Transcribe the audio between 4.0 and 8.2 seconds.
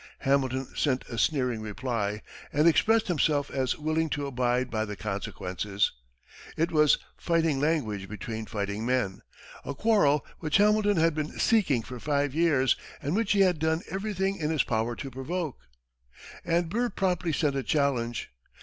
to abide by the consequences. It was "fighting language